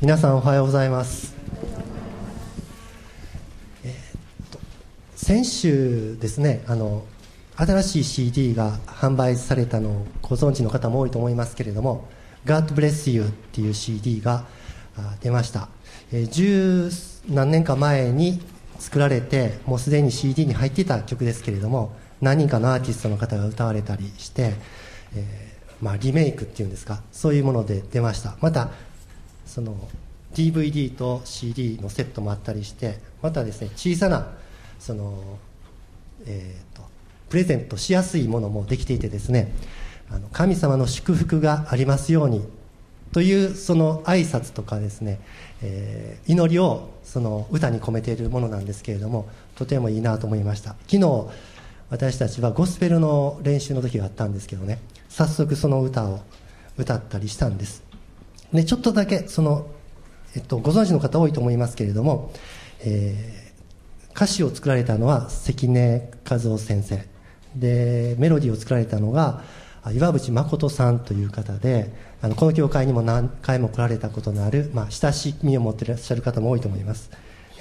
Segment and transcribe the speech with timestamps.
[0.00, 1.34] 皆さんおはようございます、
[3.84, 4.60] えー、っと
[5.16, 7.04] 先週ですねあの
[7.56, 12.06] 新しい CD が販売されたのをご存知の方も多いと思いますけれども
[12.46, 14.46] 「God Bless You」っていう CD が
[15.20, 15.68] 出ました、
[16.12, 16.90] えー、十
[17.28, 18.40] 何年か前に
[18.78, 24.54] 作られてもうすでに CD に入っていた曲ですけれども何人かのアーティストの方が歌われたりして、
[25.16, 28.36] えーまあ、リメイクっていうんですかそういうもので出ました。
[28.40, 28.70] また
[29.48, 29.76] その
[30.34, 34.28] DVD と CD のセットもあったりしてまたですね小さな
[34.78, 35.38] その、
[36.26, 36.82] えーと、
[37.30, 39.52] プレゼントしやすいものもできていてですね
[40.10, 42.46] あの神様の祝福がありますように
[43.12, 45.18] というその挨拶とかですね、
[45.62, 50.76] え、祈りをその歌に込めているものなんですけれどもとてもいいなと思いました。
[50.86, 51.26] 昨日
[51.90, 54.78] 私たちはゴスペルの練習の時があったんですけどね
[55.08, 56.20] 早速その歌を
[56.76, 57.87] 歌ったりしたんです。
[58.52, 59.66] でちょっとだけその、
[60.34, 62.32] えっと、ご存知の方多いと思いますけれども、
[62.80, 67.06] えー、歌詞を作られたのは関根和夫先生。
[67.56, 69.42] でメロディーを作られたのが
[69.94, 77.10] 岩渕誠さんという方であのこの教会にも何回も来られたことのある、まあ、親しみを持っていらっしゃる方も多いと思います。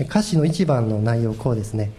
[0.02, 1.92] 歌詞の一番の内容こうですね。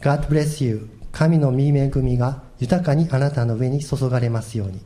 [0.00, 4.80] God bless you 神の御恵みが豊かにあなたの上に注がれますように。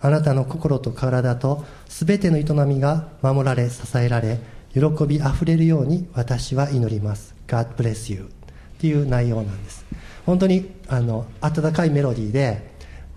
[0.00, 4.38] あなたの心と体と全ての営みが守られ支えられ
[4.72, 7.34] 喜びあふれるように私は祈ります。
[7.48, 9.84] God bless you っていう内容なんです。
[10.24, 12.70] 本当にあの温かいメロディーで、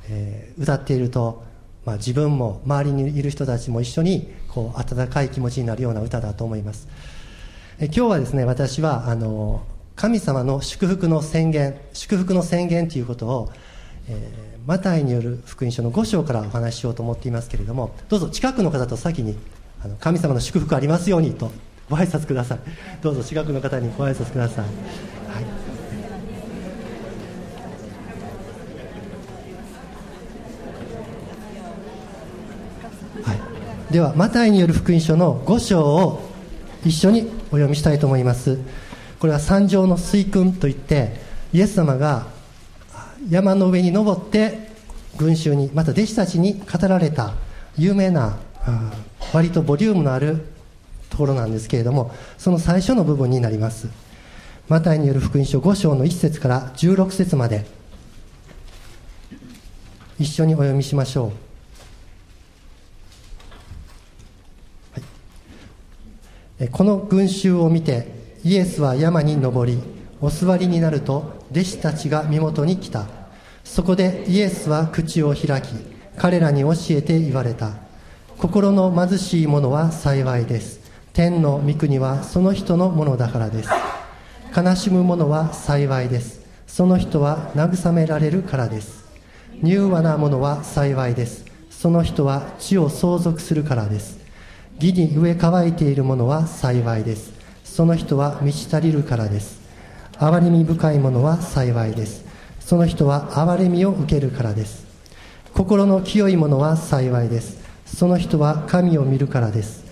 [0.09, 1.43] えー、歌っていると、
[1.85, 6.87] まあ、自分も周りにいる人たちも一緒にこう温かい気持ちになるような歌だと思います、
[7.79, 9.63] え今日はですね私はあの
[9.95, 13.51] 神様の祝福の宣言祝福の宣言ということを、
[14.07, 19.35] えーマタイによる福音書の5章からお話ししようと思っていますけれどもどうぞ近くの方と先に
[19.83, 21.51] あの神様の祝福ありますようにと
[21.89, 22.59] ご挨拶ください。
[23.01, 24.65] どうぞ近くの方にご挨拶ください、
[33.25, 36.21] はい、ではマタイによる福音書の5章を
[36.85, 38.59] 一緒にお読みしたいと思います。
[39.19, 41.19] これは三条の水訓といって
[41.53, 42.40] イエス様が
[43.29, 44.71] 山の上に登って
[45.17, 47.33] 群衆にまた弟子たちに語られた
[47.77, 48.37] 有名な
[49.33, 50.45] 割とボリュームのある
[51.09, 53.89] ところなんですけれどもその最初の部分になります。
[54.67, 57.81] マタイによる福音書5章の1節から16節まで。
[60.21, 61.31] 一緒にお読みしましょ
[64.97, 64.99] う、
[66.59, 68.07] はい、この群衆を見て
[68.43, 69.79] イエスは山に登り
[70.21, 73.05] お座りになると弟子たちが身元に来た。
[73.63, 75.67] そこでイエスは口を開き
[76.17, 77.71] 彼らに教えて言われた。
[78.37, 80.79] 心の貧しい者は幸いです。
[81.13, 83.69] 天の御国はその人のものだからです。
[84.55, 86.41] 悲しむ者は幸いです。
[86.67, 89.05] その人は慰められるからです。
[89.61, 91.45] 柔和な者は幸いです。
[91.69, 94.19] その人は地を相続するからです。
[94.75, 97.33] 義に植え乾いている者は幸いです。
[97.63, 99.60] その人は満ち足りるからです。
[100.21, 102.23] 憐れみ深い者は幸いです。
[102.59, 104.85] その人は憐れみを受けるからです。
[105.51, 107.57] 心の清い者は幸いです。
[107.87, 109.83] その人は神を見るからです。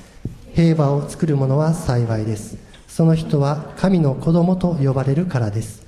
[0.53, 2.59] 平和を作る者は幸いです。
[2.87, 5.83] その人は神の子供と呼ばれるからです。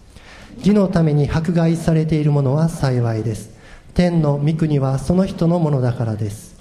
[0.58, 3.52] 義のために迫害されている者は幸いです。
[3.94, 6.56] 天の御国はその人のものだからです。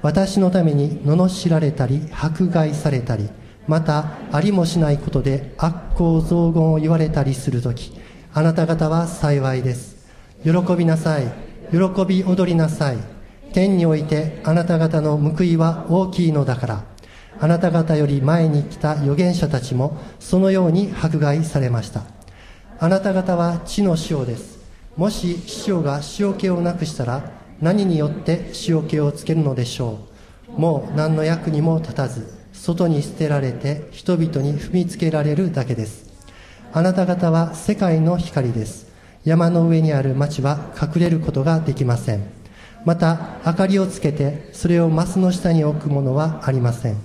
[0.00, 3.28] 私のために罵られたり迫害されたり
[3.66, 7.92] またありもしないことで悪行雑言を言われたりするとき
[8.32, 9.96] あなた方は幸いです。
[10.44, 11.24] 喜びなさい。
[11.70, 12.98] 喜び踊りなさい。
[13.54, 16.84] 天においてあなた方の報いは大きいのだから。
[17.40, 22.02] あなた方より前に来た預言者たちもそのように迫害されました。
[22.78, 24.58] あなた方は地の塩です。
[24.96, 27.32] もし塩が塩気をなくしたら
[27.62, 29.98] 何によって塩気をつけるのでしょ
[30.54, 30.60] う。
[30.60, 32.35] もう何の役にも立たず。
[32.56, 36.10] 外に捨てられて人々に踏みつけられるだけです。
[36.72, 38.86] あなた方は世界の光です。
[39.24, 42.22] 山の上にある町は隠れることができません。
[42.84, 46.96] また明かりをつけてそれをマスの下に置くものはありません。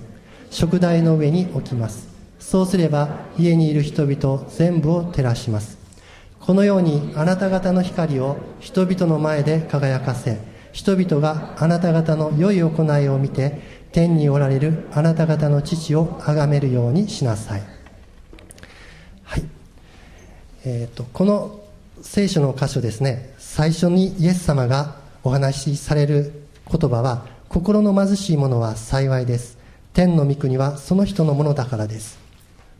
[0.50, 2.08] 食台の上に置きます。
[2.38, 5.78] そうすれば家にいる人々全部を照らします。
[6.40, 10.38] このようにあなた方の光を人々の前で輝かせ
[10.72, 17.62] 人々があなた方の良い行いを見て天におられるあなた方の父を崇めるようにしなさい。
[19.22, 19.44] はい。
[20.64, 21.60] えっ、ー、と、この
[22.00, 26.32] 聖書の箇所ですね、最初にイエス様がお話しされる
[26.70, 29.62] 言葉は、心の貧しい者は幸いです。
[29.92, 32.18] 天の御国はその人のものだからです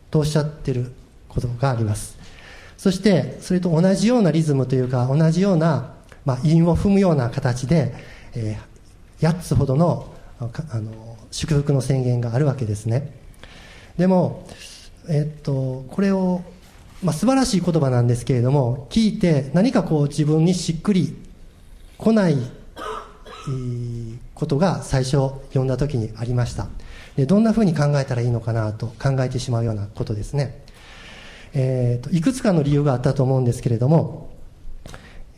[0.09, 0.91] とおっしゃってる
[1.29, 2.17] ことがあります
[2.77, 5.93] そしてそれと同じようなリズムというか同じような、
[6.25, 7.93] まあ、韻を踏むような形で、
[8.35, 10.12] えー、8つほどの
[10.71, 13.11] あの祝福の宣言があるわけですね。
[13.97, 14.47] でも、
[15.09, 16.41] えっと、これを、
[17.03, 21.15] まあ、素晴らしい言葉なんですけれども聞いて何かこう自分にしっくり
[21.97, 22.37] こない
[24.33, 25.11] ことが最初
[25.49, 26.67] 読んだ時にありました。
[27.15, 30.63] でどんなふうに考えたらいいのかなと考えてしまうようなことですね、
[31.53, 34.31] えーと、いくつかの理由があったと思うんですけれども、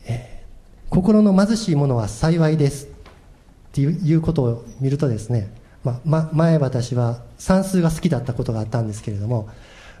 [0.06, 2.95] えー、心の貧しいものは幸いです。
[3.82, 5.52] っていうことを見るとですね、
[5.84, 9.48] まま、前私は算数が好きだったことがあったんですけれども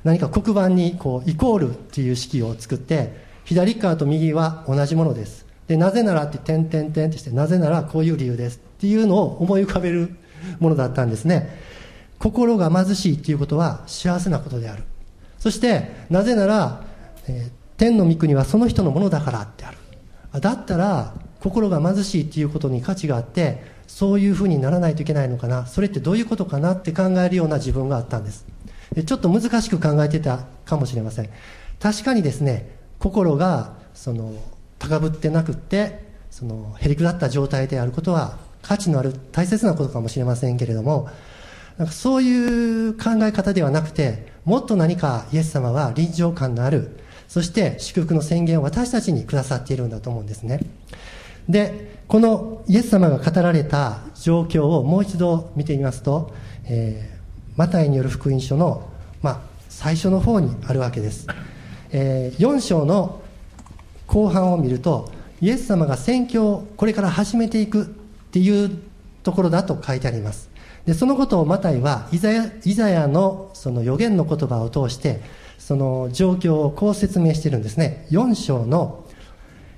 [0.04, 5.46] 何か黒板にこうイコールっていう式を作って左側と右は同じものです。
[5.68, 10.16] でなぜならって点点点ってしてなぜならこういう理由ですっていうのを思い浮かべる
[10.60, 11.58] ものだったんですね。
[12.18, 14.84] 心が貧しいっていうことは幸せなことである。
[15.38, 16.84] そしてなぜなら、
[17.28, 19.78] えー、天の御国はその人のものだからってある。
[20.40, 25.66] だったら心が貧しいっていうことに価値があってそういうふうにならないといけないのかな。
[25.66, 28.46] それってどういうことかなって考えるような自分があったんです。
[29.04, 31.28] ちょっと難しく考えてたかもしれません。
[31.80, 34.32] 確かにですね心がその
[34.78, 41.08] 高ぶってなくってそのへりくだった状態であることは価値のある大切なことかもしれませんけれども
[41.78, 46.98] なんかそういう考え方ではなくてもっと何かイエス様は臨場感のある
[47.28, 50.60] そして祝福の宣言を私たちにくださっているんだと思うんですね。
[51.48, 56.32] でこのイエス様が語られた状況をもう一度見てみますと、
[56.64, 58.88] えー、マタイによる福音書の、
[59.22, 61.26] まあ、最初の方にあるわけです、
[61.90, 63.20] えー、4章の
[64.06, 65.10] 後半を見ると
[65.40, 67.86] イエス様が宣教をこれから始めていくっ
[68.30, 68.78] ていう
[69.22, 70.48] ところだと書いてあります。
[70.86, 75.20] でそのことをマタイはイザヤイザヤのその予言の言葉を通して
[75.58, 78.06] その状況をこう説明しているんですね。
[78.10, 79.04] 4章の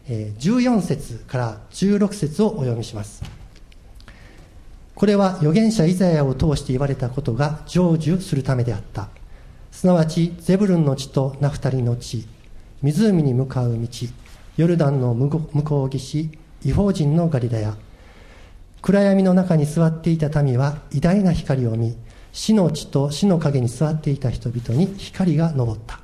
[0.08, 3.22] 14節から16節をお読みします。
[4.94, 9.08] これは預言者イザヤを通して言われたことが成就するためであった。
[9.70, 12.26] すなわちゼブルンの地とナフタリの地
[12.82, 13.88] 湖に向かう道
[14.56, 15.30] ヨルダンの向
[15.62, 16.30] こう岸
[16.64, 17.76] 違法人のガリラヤ
[18.82, 21.96] 暗闇の中に座っていた民は偉大な光を見
[22.32, 26.00] 死の地と死の影に座っていた人々に光が昇った。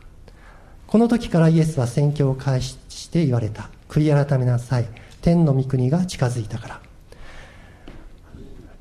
[0.87, 3.71] この時からイエスは宣教を開始して言われた。
[3.95, 4.89] 悔い改めなさい。
[5.23, 6.81] 天の御国が近づいたから。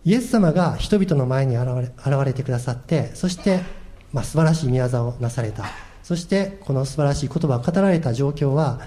[0.04, 3.62] イエス様が人々の前に現れ現れてくださってそして、
[4.12, 5.66] まあ、素晴らしい宮沢をなされた。
[6.02, 8.82] そしてこの素晴らしい言葉を語られた状況は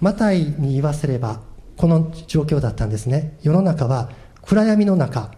[0.00, 1.40] マタイに言わせれば
[1.76, 3.38] この状況だったんですね。
[3.42, 4.10] 世の中は
[4.42, 5.30] 暗闇の中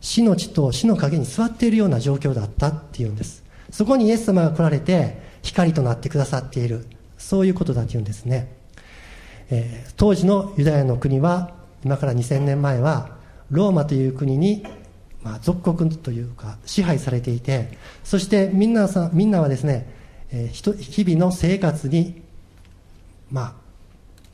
[0.00, 3.44] 死の地と死の影に座っているような状況だったっていうんです。
[3.70, 6.86] そこにイエス様が来られて光となってくださっている。
[7.16, 8.57] そういうことだというんですね、
[9.50, 11.54] えー、当時のユダヤの国は
[11.84, 13.16] 今から2000年前は
[13.50, 14.64] ローマという国に、
[15.22, 19.88] まあ、属国というか支配されていてそしてみんなさみんなはですね、
[20.30, 22.22] えー、日々の生活に、
[23.30, 23.52] まあ、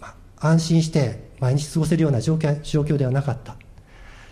[0.00, 3.56] まあ、安心して毎日過ごせるような状況状況ではなかった。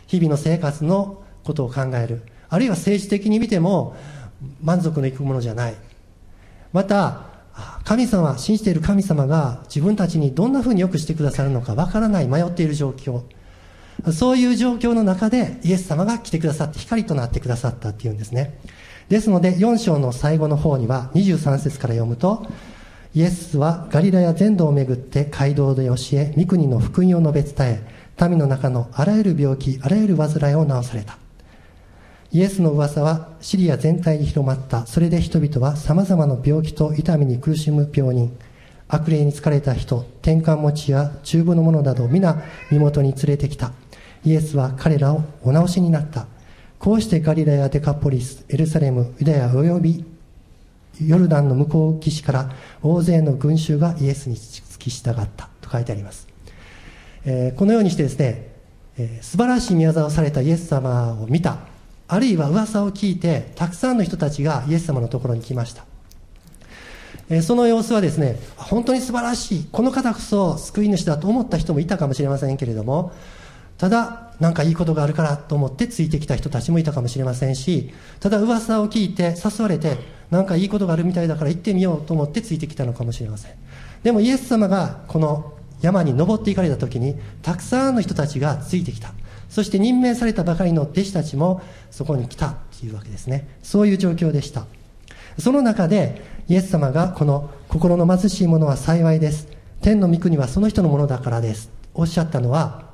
[0.06, 2.22] 日々の生活のことを考える。
[2.48, 3.96] あるいは政治的に見ても
[4.62, 5.74] 満足のいくものじゃない。
[6.72, 7.31] また
[7.84, 13.22] 神様信じている神様が自分たちにどんなふうによくしてくださるのかわからない迷っている状況。
[14.12, 18.58] そういう状況の中でイエス様が来てくださって光となってくださったっていうんですね。
[19.08, 22.46] ですので4章の最後の方には23節から読むと
[23.14, 27.82] イエスはガリラや全土を巡って街道で教え三国の福音を述べ伝
[28.18, 31.21] え民の中のあらゆる病気あらゆる患いを治された。
[32.34, 34.86] イエスの噂はシリア全体に広まった。
[34.86, 38.34] それで人々はさまざまな病気と痛みに苦しむ病人。
[38.88, 43.72] 悪霊に疲れた人転換持ちや中部の者など皆身元に連れてきた。
[44.24, 46.26] イエスは彼らをお直しになった。
[46.78, 50.02] こうしてガリラやデカポリスエルサレムユダヤおよび
[51.04, 52.50] ヨルダンの向こう岸から
[52.82, 55.50] 大勢の群衆がイエスに付き従った。
[55.60, 56.28] と書いてあります。
[57.26, 58.54] えー、このようにしてですね、
[58.96, 61.71] えー、素晴らしい宮沢をされたイエス様を見た。
[62.12, 65.86] あるいは噂を聞いてたくさんの人たちがイエス様のところに来ました、
[67.40, 69.68] その様子はですね本当に素晴らしい。
[69.72, 73.12] この方こそ救い主だと思った人もいたかもしれませんけれども
[73.78, 79.96] ただ何かいいことがあるからと思ってついてきた人たちもいたかもしれませんしただ噂を聞いて誘われて
[80.30, 83.52] 何かいいことがあるみたいだから行ってみようと思ってついてきたのかもしれません。
[84.02, 89.14] でもイエス様がこの山に登っていかれた時にたくさんの人たちがついてきた。
[89.52, 93.46] そして任命されたばかりの弟子たちもそこに来たというわけですね。
[93.62, 94.64] そういう状況でした。
[95.38, 99.48] その中でイエス様がこの心の貧しい者は幸いです。
[99.82, 101.70] 天の御国はその人のものだからです。
[101.92, 102.92] おっしゃったのは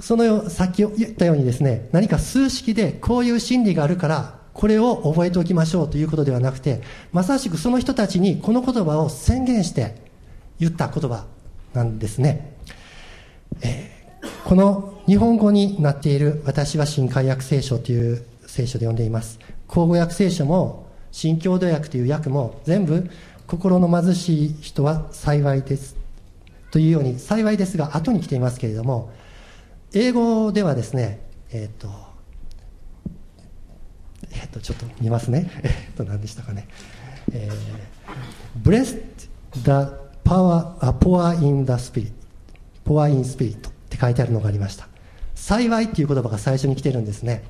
[0.00, 6.82] そのよさっき言ったようにですね何か数式でこういう真理があるからこれを覚えておきましょうということではなくて
[7.12, 9.96] まさしくその人たちにこの言葉を宣言して
[10.60, 11.24] 言った言葉
[11.72, 12.56] なんですね、
[13.62, 13.91] えー、
[14.44, 19.38] この日本語になっている私は新海訳聖書という聖書で読んでいます。
[19.66, 23.10] 口語訳聖書も新郷土訳という訳も全部
[23.46, 25.96] 心の貧しい人は幸いです
[26.70, 29.12] というように幸いですが後に来ていますけれども
[29.92, 31.88] 英語ではですねえっ、ー、と
[34.30, 35.50] えっ、ー、とちょっと見ますね。
[35.62, 36.66] えっ、ー、と何でしたかね、
[37.32, 39.02] えー、Blessed
[39.54, 39.70] the
[40.24, 42.12] power, poor in the spirit
[42.84, 43.71] poor in spirit
[44.02, 44.88] 書いてあるのがありました。
[45.36, 47.44] 幸いっていう言葉が最初に来てるんですね。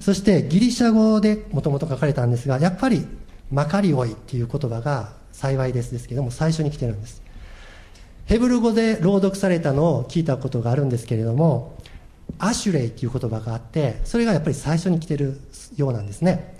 [0.00, 3.06] そしてギリシャ語でもともと書かれたんですがやっぱり
[3.50, 7.22] マカリオイっていう言葉が幸いですですけども最初に来てるんです。
[8.26, 11.76] ヘブル語で朗読されたのを聞いたことがあるんですけれども
[12.38, 15.40] アシュレイっていう言葉があってそれがやっぱり最初に来てる
[15.76, 16.58] ようなんですね。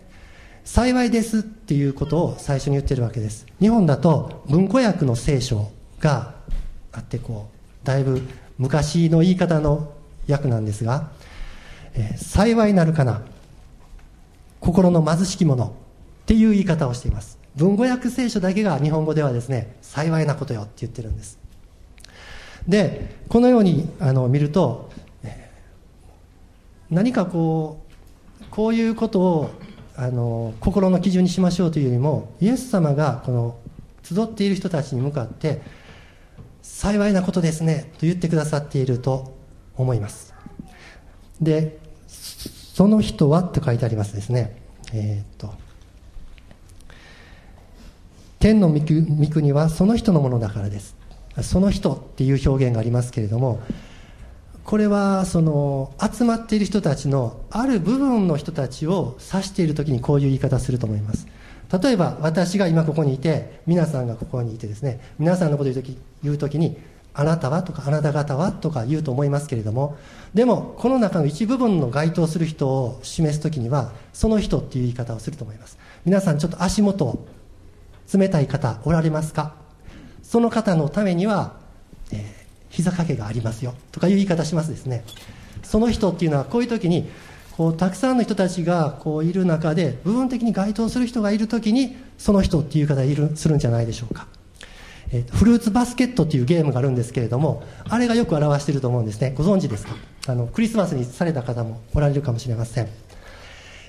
[0.64, 3.46] 幸いですっていうことを最初に言ってるわけです。
[3.60, 5.70] 日本だと文庫訳の聖書
[6.00, 6.34] が
[6.92, 7.48] あってこ
[7.82, 8.20] うだいぶ
[8.60, 9.94] 昔の言い方の
[10.28, 11.10] 訳なんですが、
[11.94, 13.22] えー、幸いなるかな
[14.60, 15.70] 心の貧しき者っ
[16.26, 17.38] ていう言い方をしています。
[17.56, 21.38] 文語訳聖書だけが日本語ではですね幸いなことよって言ってるんです。
[22.68, 24.90] でこのようにあの見ると
[26.90, 27.80] 何かこ
[28.42, 29.50] うこういうことを
[29.96, 33.56] あの心の基準にしましょうというよりもイエス様がこの
[34.02, 35.62] 集っている人たちに向かって
[36.72, 39.36] 幸いなことですねと言ってくださっていると
[39.76, 40.32] 思います。
[41.40, 44.56] でその人はと書いてありますですね。
[44.92, 45.52] えー、っと
[48.38, 48.80] 天の御
[49.26, 50.96] 国はその人のものだからです。
[51.42, 53.60] その人っていう表現がありますけれども
[54.64, 61.26] これはその集まっている人たちのある部分の人たちを指している時にこういう言い方すると思います。
[61.72, 66.76] 例えば私が今ここにいて皆さんがここにいてですね皆さんのことを言う時言う時に
[67.12, 69.96] あなたはとかあなた方はとか言うと思いますけれども
[70.32, 75.78] でもこの中の一部分の該当する人を示す時にはその人っていう言い方をすると思います。
[76.04, 77.24] 皆さんちょっと足元
[78.12, 79.54] 冷たい方おられますか？
[80.22, 81.54] その方のためには、
[82.12, 82.20] えー、
[82.70, 85.04] 膝掛けがありますよとかいう言い方しますですね。
[85.62, 87.08] その人っていうのはこういう時に
[87.56, 94.26] こうたくさんの人たちがこういる中で部分的に該当する人がいる時にその人っていう言い方いるするんじゃないでしょうか、
[95.12, 99.34] えー、フルーツバスケットっていうゲームがあるんですけれどもあれがよく表していると思うんですね。
[99.36, 99.94] ご存知ですか？
[100.28, 102.88] あのクリスマスにされた方もおられるかもしれません、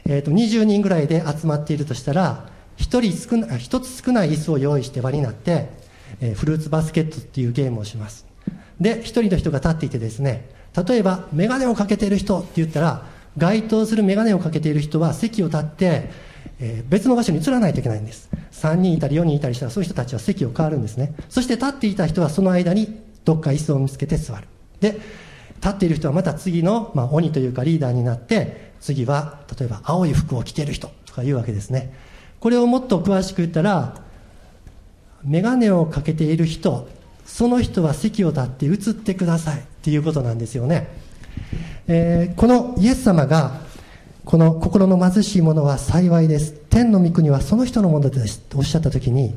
[0.06, 5.82] えーと、20人ぐらいで集まっているとしたら1人少な1つ少ない椅子を用意して輪になって
[6.20, 8.26] えー、フルーツバスケットっていうゲームをします。
[8.80, 10.50] で一人の人が立っていてですね
[10.88, 13.06] 例えば眼鏡をかけている人って言ったら
[13.38, 16.10] 該当する眼鏡をかけている人は席を立って、
[16.60, 18.30] えー、別の場所に移らないといけないんです。
[18.52, 21.14] 3人いたり4人いたりしたらそういう人たちは席を変わるんですね。
[21.30, 24.48] そして立っていた人はその間にどっか椅子を見つけて座る。
[24.80, 25.00] で
[25.58, 31.94] 立っている人はまた次の、まあ、鬼というかリーダーになって次は例えば青い服を着ている人とかいうわけですね。
[32.40, 34.02] これをもっと詳しく言ったら
[35.24, 36.90] 眼鏡をかけている人
[37.26, 40.90] その人は席を立って移ってくださいっていうことなんですよね、
[41.88, 43.62] えー、このイエス様が
[44.24, 46.54] この心の貧しい者は幸いです。
[46.70, 48.40] 天の御国はその人のものです。
[48.40, 49.36] とおっしゃった時に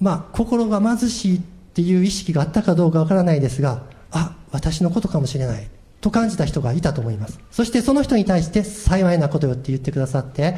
[0.00, 1.40] まあ心が貧しいっ
[1.74, 5.68] ていう意識があったかどうかわからないですがあ私のことかもしれない。
[6.00, 7.40] と感じた人がいたと思います。
[7.50, 10.56] そしてその人に対して幸いなことよって言ってくださって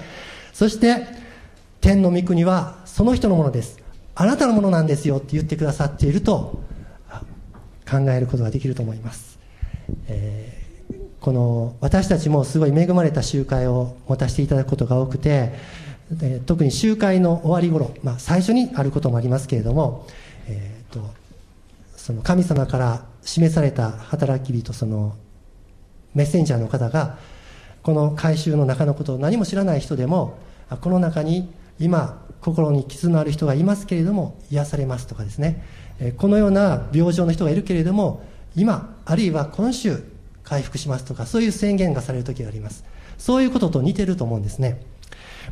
[0.53, 1.07] そして
[1.81, 3.79] 天の御国はその人のものです。
[4.15, 6.61] あなたのものなんですよって言ってくださっていると
[7.89, 9.39] 考えることができると思います、
[10.09, 15.53] えー、この私たちもすごい恵まれた集会を持たせていただくことが多くて、
[16.23, 20.07] え、特に集会の終わり頃、まあ、最初にあることもありますけれども、
[20.47, 21.01] えーと、
[21.97, 25.15] その神様から示された働き人その
[26.15, 27.19] メッセンジャーの方が
[27.83, 30.39] この改宗の中のことを何も知らない人でも
[30.81, 35.65] この中に今心に傷のある人がいますけれども癒されますとかですね。
[36.17, 38.25] このような病状の人がいるけれども
[38.55, 40.03] 今あるいは今週
[40.45, 42.85] 回復しますとかそういう宣言がされる時があります。
[43.19, 44.81] そういうことと似てると思うんですね。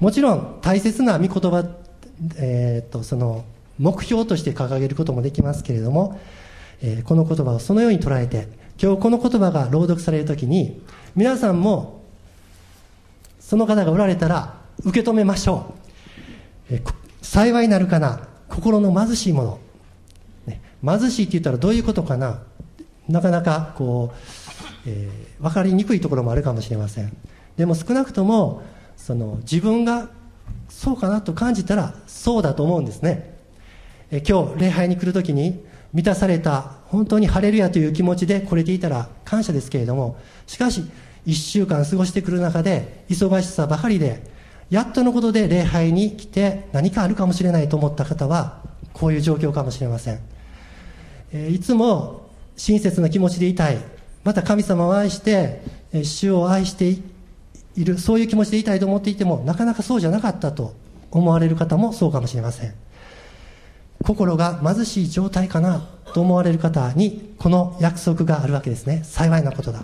[0.00, 1.68] もちろん大切な御言葉、
[2.36, 3.44] えー、っとその
[3.78, 6.18] 目標として掲げることもできますけれども
[6.82, 8.48] えー、この言葉をそのように捉えて
[8.80, 10.82] 今日この言葉が朗読される時に
[11.14, 12.02] 皆さんも
[13.40, 15.74] その方がおられたら受け止めましょ
[16.70, 19.58] う、えー、幸いなるかな心の貧しいもの、
[20.84, 22.42] 貧しいって言ったらどういうことかな？
[23.08, 24.16] なかなかこう、
[24.86, 27.16] えー、分かりにくいところもあるかもしれません。
[27.56, 28.62] でも少なくとも
[28.96, 30.08] その自分が
[30.68, 33.34] そうかなと感じたらそうだと思うんですね。
[34.10, 40.16] え今日礼拝に来るときに満たされた本当に晴れるやという気持ちで来れていたら感謝ですけれども
[40.46, 40.84] しかし
[41.26, 44.22] 1週間過ごしてくる中で忙しさばかりで
[44.70, 50.20] やっとのことで礼拝に来て何かあるかもしれないと思った方はこういう状況かもしれません、
[51.32, 53.78] えいつも親切な気持ちでいたい。
[54.24, 55.62] また神様を愛して
[56.02, 56.88] 主を愛して
[57.76, 60.74] いるそういう気持ちでいたいと思っていてもなかなかそうじゃなかったと
[61.10, 62.74] 思われる方もそうかもしれません。
[64.04, 69.02] 心が貧しい状態かなと思われる方にこの約束があるわけですね。
[69.04, 69.82] 幸いなことだ。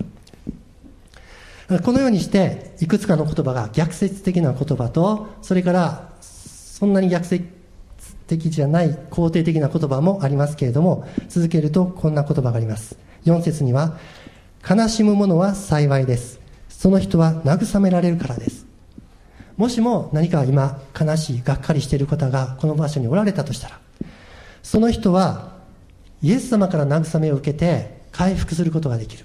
[1.84, 7.61] このようにしていくつかの言葉が逆説的な言葉とそれからそんなに逆説
[8.26, 12.96] 的じゃない肯定的な言葉もありますけれども続けるとこんな言葉があります。
[13.24, 13.98] 4節には
[14.68, 16.40] 悲しむ者は幸いです。
[16.68, 18.66] その人は慰められるからです。
[19.56, 23.78] もしも何か今悲しいがっかりしている方がこの場所におられたとしたら
[24.62, 25.52] その人は
[26.22, 29.24] イエス様から慰めを受けて回復することができる。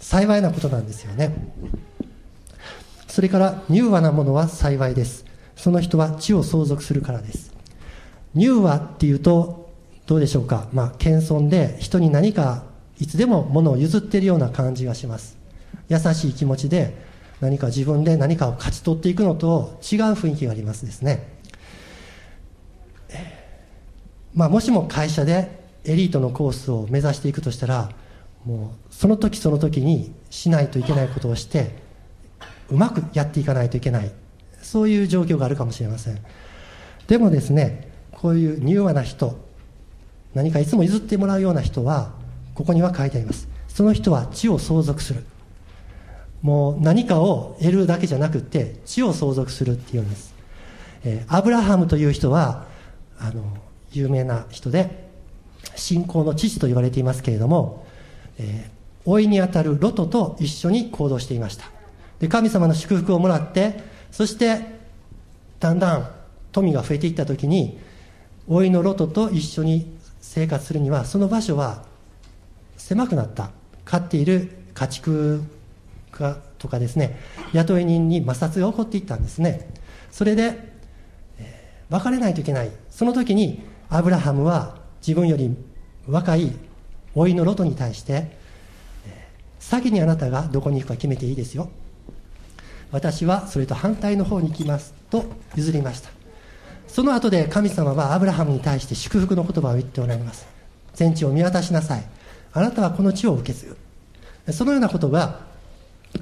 [0.00, 1.32] 幸いなことなんですよね。
[3.08, 5.24] それから柔和なものは幸いです。
[5.56, 7.53] その人は地を相続するからです。
[8.34, 9.70] 柔和っていうと
[10.06, 10.68] どうでしょうか？
[10.72, 12.64] まあ謙遜で人に何か
[12.98, 15.36] いつでも物を譲っているような感じがします。
[15.88, 16.96] 優しい気持ちで
[17.40, 21.32] 何か自分で何かを勝ち取っていくのと違う雰囲気がありますですね。
[24.34, 27.90] まあ、もしも会社でエリートのコースを目指していくとしたら
[28.44, 31.76] もうその時その時にしないといけないことをして
[32.68, 34.10] うまくやっていかないといけない。
[34.60, 36.18] そういう状況があるかもしれません。
[37.06, 37.92] でもですね
[38.24, 39.38] こういう柔和な人
[40.32, 42.14] 何かいつも譲ってもらうような人は
[42.54, 43.48] ここには書いてあります。
[43.68, 45.26] その人は地を相続する。
[46.40, 50.34] もう何かを得るだけじゃなくて地を相続するっていうんです、
[51.04, 52.64] えー、アブラハムという人は
[53.18, 53.44] あの
[53.92, 55.06] 有名な人で
[55.76, 57.86] 信仰の父と言われていますけれども、
[58.38, 61.66] えー、老いにあたるロトと一緒に行動していました。
[62.20, 64.62] で神様の祝福をもらってそして
[65.60, 66.10] だんだん
[66.52, 67.83] 富が増えていった時に
[68.48, 71.84] 老いのロトと一緒に生活するにはその場所は
[72.76, 73.50] 狭くなった。
[73.84, 75.42] 飼っている家畜
[76.12, 77.20] がとかですね
[77.52, 79.68] 雇い人に摩擦が起こっていったんですね。
[80.10, 80.58] それで、
[81.38, 82.70] えー、別れないといけない。
[82.90, 85.54] その時にアブラハムは自分より
[86.06, 86.52] 若い
[87.14, 88.36] 老いのロトに対して
[89.60, 91.68] 先にあなたがどこに行くか決めていいですよ。
[92.90, 95.24] 私はそれと反対の方に行きますと
[95.56, 96.23] 譲りました。
[96.94, 100.46] その後で神様はアブラハムに対して祝福の言葉を言っておられます。
[100.94, 102.04] 全地を見渡しなさい。
[102.52, 103.76] あなたはこの地を受け継
[104.46, 104.52] ぐ。
[104.52, 105.40] そのようなことが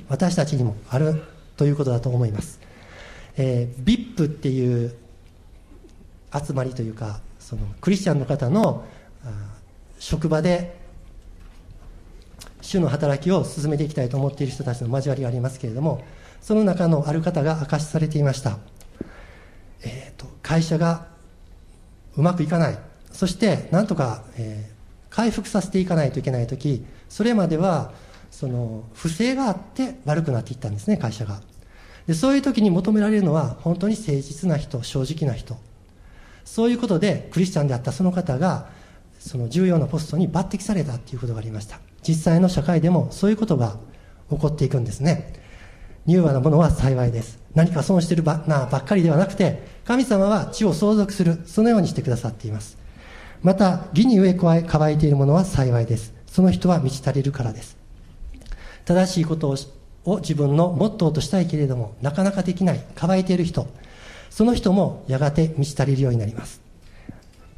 [0.09, 1.25] 私たちにもある
[1.59, 2.59] ということだと思います、
[3.37, 4.95] えー、VIP っていう
[6.33, 8.85] 集まりというかそのクリスチャンの方の
[9.99, 10.81] 職場で
[12.63, 16.03] 主の働きを進めていきたいと思っている人たちの交わりがありますけれども
[16.41, 18.59] その中のある方が明かしされていました、
[20.53, 21.07] 会社が
[22.15, 22.79] うまくいかない。
[23.11, 27.93] そしてなんとか、えー、回復させていかないといけない時それまでは
[28.31, 31.41] その不正があって悪くなっていったんですね会社が。
[32.07, 35.57] でそういう時に求められるのは本当に誠実な人正直な人。
[36.45, 38.69] そういうことでクリスチャンであったその方が
[39.19, 41.81] その重要なポストに抜擢されたということがありました。
[42.07, 43.79] 実際の社会でもそういうことが
[44.29, 45.42] 起こっていくんですね。
[46.07, 47.39] 柔和なものは幸いです。
[47.55, 51.41] 何か損してるばなばっかりではなくて神様は地を相続する。
[51.47, 52.79] そのようにしてくださっています。
[53.43, 54.35] また義に植え
[54.67, 56.15] 乾いているものは幸いです。
[56.27, 57.77] その人は満ち足りるからです。
[58.85, 59.55] 正しいこと
[60.05, 63.67] を自分のモットーとしたいけれどもなかなかできない乾いている人。
[64.31, 66.61] その人もやがて満ち足りるようになります。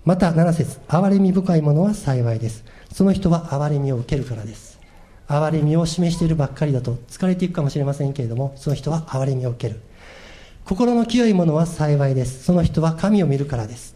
[0.05, 2.65] また7節憐れみ深いものは幸いです。
[2.93, 4.74] その人は憐れみを受けるからです。
[5.29, 9.81] 憐れみを示しているばっかりだと疲れていくかもしれませんけれどもその人は憐れみを受ける。
[10.65, 12.45] 心の清いものは幸いです。
[12.45, 13.95] その人は神を見るからです、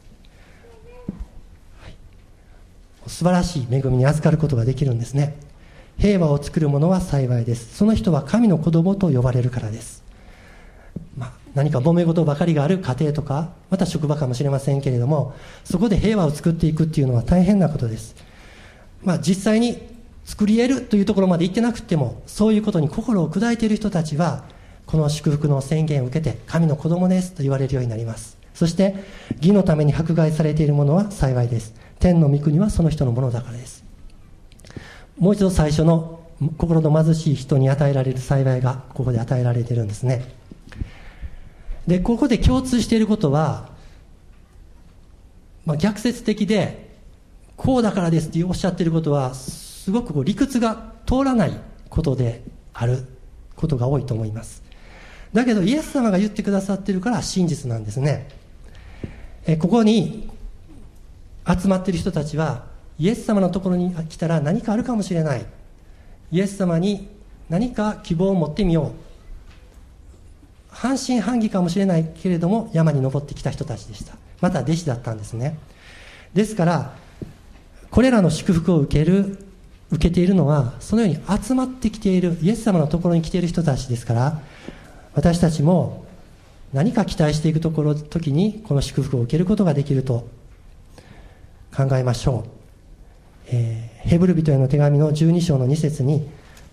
[1.81, 1.95] はい、
[3.07, 5.37] 素晴らしい恵みに預かることができるんですね。
[5.99, 7.77] 平和を作る者は幸いです。
[7.77, 10.05] その人は神の子供と呼ばれるからです。
[11.17, 18.15] まあ何か揉め事ばかりがある家庭とかまた職場かもしれませんけれどもそこで平和を作っていくっていうのは大変なことです。
[19.03, 19.98] まあ、実際に
[20.29, 24.45] 作り得るというところまで行ってなくてもそういうことに心を砕いている人たちは
[24.85, 28.37] この祝福の宣言を受けて神の子供ですと言われるようになります。
[28.53, 28.95] そして
[29.39, 31.73] 義のために迫害されているものは幸いです。
[31.99, 33.83] 天の御国はその人のものだからです。
[35.19, 36.21] もう一度最初の
[36.59, 40.27] 心の貧しい人に与えられる幸いがここで与えられているんですね。
[41.87, 43.71] でここで共通していることは、
[45.65, 46.87] まあ、逆説的で
[47.57, 49.33] こうだからですっておっしゃっていることは
[49.89, 52.43] すごくこう理屈が通らないことで
[52.75, 53.07] ある
[53.57, 54.63] ことが多いと思います。
[55.33, 58.29] だけどイエス様が言ってくださってるから真実なんですね。
[59.47, 60.29] えここに
[61.47, 62.67] 集まってる人たちは
[62.99, 65.47] イエス様のところに来たら何かあるかもしれない。
[66.33, 67.09] イエス様に
[67.49, 68.93] 何か希望を持ってみよう。
[70.69, 74.19] 半信半疑かもしれないけれども山に登ってきた人たちでした。
[74.43, 75.59] また弟子だったんですね。
[76.35, 76.95] ですから
[77.91, 79.48] これらの祝福を受ける
[79.91, 84.41] 受けているのはそのように集まってきているイエス様のところに来ている人たちですから
[85.15, 86.05] 私たちも
[86.73, 90.29] 何か期待していくところ時にこの祝福を受けることができると
[91.75, 92.49] 考えましょう、
[93.47, 96.29] えー、ヘブル人への手紙の12章の2節に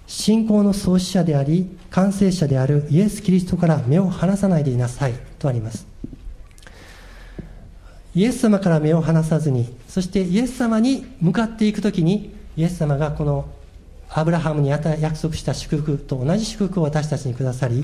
[0.08, 5.88] 信仰の創始者であり完成者であるイエス・キリストから目を離さないでいなさいとあります。
[8.14, 13.46] イエス様から目を離さずにそしてイエス様に向かっていく時にイエス様がこの
[14.10, 17.84] アブラハムに約束した祝福と同じ祝福を私たちにくださり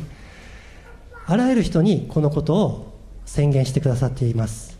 [1.25, 2.93] あらゆる人にこのことを
[3.25, 4.77] 宣言してくださっています。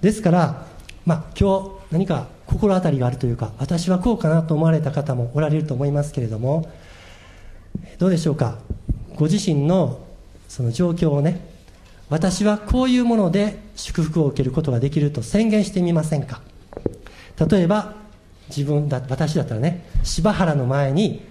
[0.00, 0.66] ですから、
[1.06, 6.70] まあ、今日何か心当たりがあるというか私はこうかなと思われた方もおられると思いますけれども
[7.98, 8.58] どうでしょうか？
[9.16, 10.00] ご自身の
[10.48, 11.40] その状況をね
[12.10, 16.42] 私はこういうもので祝福を受けることができると宣言してみませんか？
[17.50, 17.94] 例えば
[18.54, 21.22] 自分だ私だったらね柴原の前に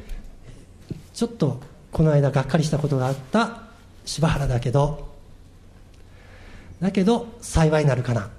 [1.14, 3.64] ちょっとこの間がっかりしたことがあった
[4.06, 5.12] 柴原だけど
[6.82, 8.30] だけど幸いなるかな、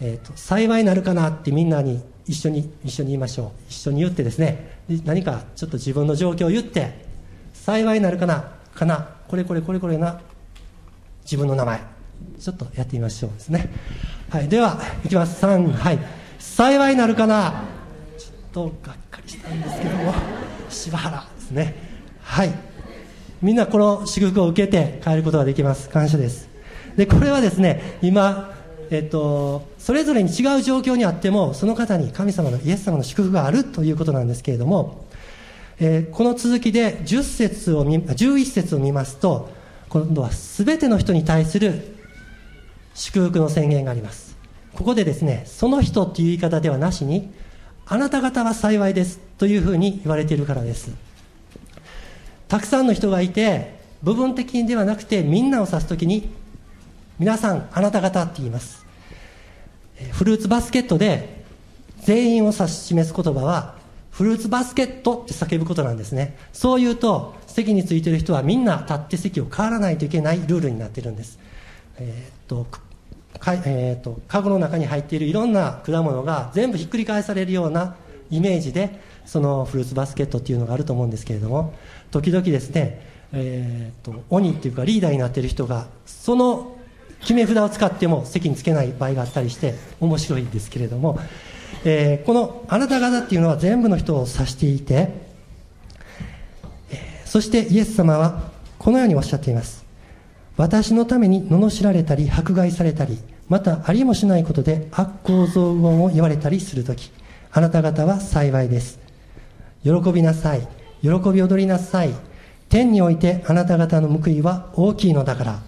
[0.00, 3.50] えーと、幸いなるかなってみんなに一緒に一緒に言いましょう。
[3.68, 7.04] 一緒に言ってですね何かちょっと自分の状況を言って
[7.52, 10.20] 幸いなるかなかなこれこれこれこれな
[11.24, 11.80] 自分の名前
[12.40, 13.68] ちょっとやってみましょうですね。
[14.30, 15.44] はいではいきます。
[15.44, 16.21] 3はい。
[16.42, 17.64] 幸いなるかな？
[18.18, 20.12] ちょっとがっかりしたんですけども
[20.68, 21.74] 柴原ですね。
[22.20, 22.50] はい。
[23.40, 25.88] みんなこの祝福を受けて帰ることができます。
[25.88, 26.48] 感謝です。
[26.96, 28.52] でこれはですね今
[28.90, 35.06] えっと、それぞれに違う状況にあってもその方に神様のイエス様の祝福があるということなんですけれども、
[35.80, 39.48] えー、この続きで10節を見11節を見ますと
[39.88, 41.96] 今度は全ての人に対する
[42.92, 44.31] 祝福の宣言があります。
[44.74, 47.30] ここでですねその人っていう言い方ではなしに
[47.86, 50.90] あなた方は幸いですというふうに言われているからです。
[52.48, 56.30] たくさんの人がいて部分的にではなくてみんなを指す時に
[57.18, 58.84] 皆さんあなた方って言います。
[60.12, 61.42] フルーツバスケットで
[62.00, 63.76] 全員を指し示す言葉は
[64.10, 66.36] フルーツバスケットって叫ぶことなんですね。
[66.52, 71.38] そう言うと席についてる人はみんな立って席を変わらないといけないルールになってるんです。
[71.98, 72.66] えー、っと
[73.42, 77.96] か、えー、っとカゴの中に入っているいろんな果物が全部ひっくり返されるような
[78.30, 81.74] イメージでそのフルーツバスケットっていうのがあると思うんですけれども
[82.12, 86.76] 時々ですね、えーと、鬼っていうかリーダーになっている人がその
[87.20, 91.18] 決め札を使っても席につけない場合があったりして面白いんですけれども、
[91.84, 95.10] えー、このあなた方っていうのは全部の人を指していて、
[96.90, 99.82] えー、そしてイエス様はこのようにおっしゃっています。
[100.56, 103.18] 私のために罵られたり迫害されたり
[103.52, 107.10] またありもしないことで悪行増言を言われたりするとき
[107.50, 108.98] あなた方は幸いです。
[109.84, 110.66] 喜びなさい。
[111.02, 112.14] 喜び踊りなさい。
[112.70, 115.58] 天においてあなた方の報いは大きいのだから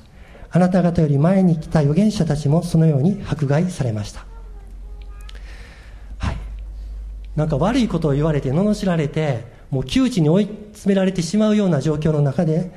[0.50, 4.24] あなた方より前に来た預言者たちもそのように迫害されました。
[6.16, 6.38] はい。
[7.36, 12.74] なんか悪いことを言われて罵られてもう窮地に追い詰められてしまうような状況の中で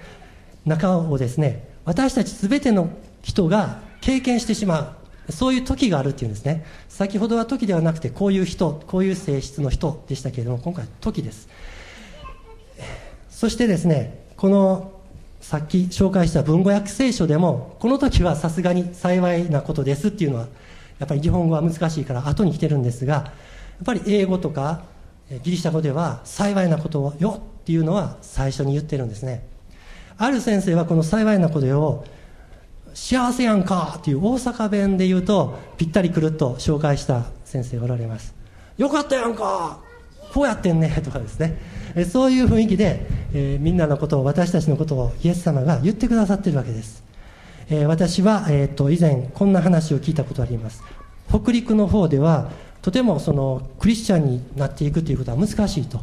[0.66, 2.90] 中をですね私たち全ての
[3.22, 4.97] 人が経験してしまう。
[5.30, 6.66] そういう時があるっていうんですね。
[6.90, 11.50] 先ほどは時ではなくてこういう人こういう性質の人でしたけれども今回は時です。
[13.30, 14.94] そしてですねこの
[15.42, 20.48] さっき紹介した文語訳聖書でもこの時はさすがに幸いなことですっていうのは
[21.00, 23.24] やっぱり日本語は難しいから後に来てるんですがや
[23.84, 24.84] っぱり英語とか
[25.44, 29.46] ギリシャ語では幸いなことよっていうのは最初に言ってるんですね。
[30.18, 32.06] ある先生はこの幸いなことを
[32.98, 38.34] 幸せやんかっていう大阪弁で言うとぴったりくるっと紹介した先生がおられます。
[38.76, 39.80] よかったやんか。
[40.34, 40.90] こうやってんね。
[41.06, 41.58] とかですね。
[42.12, 47.04] そういう雰囲気で、えー、みんなのことを私たちのことをイエス様が言ってくださってるわけです、
[47.70, 50.82] えー、私は、えーと、以前こんな話を聞いたことがあります。
[51.30, 52.50] 北陸の方では
[52.82, 56.02] とてもそのクリスチャンになっていくということは難しいと。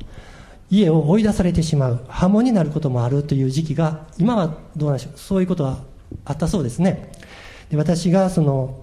[0.71, 2.05] 家を追い出されてしまう。
[2.07, 5.19] 破門になることもあるという時期が今はどうなんでしょう。
[5.19, 5.79] そういうことは
[6.25, 7.11] あったそうですね。
[7.71, 8.81] で私がその、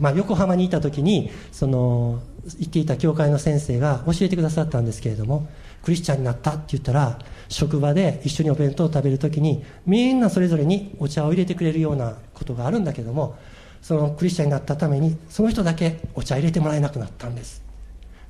[0.00, 2.20] まあ、横浜にいた時にその
[2.58, 5.48] 行っていた教会の先生が教えてくださったんですけれども
[5.82, 7.18] クリスチャンになったって言ったら
[7.48, 13.36] 職場で一緒にお弁当を食べる時にみんなそれぞれにお茶を入れてくれるようなことがあるんだけども
[13.82, 17.62] そのクリスチャンになったためにその人だけお茶入れてもらえなくなったんです。